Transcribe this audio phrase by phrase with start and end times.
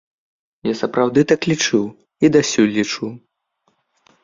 [0.67, 1.85] Я сапраўды так лічыў
[2.25, 3.13] і дасюль лічу.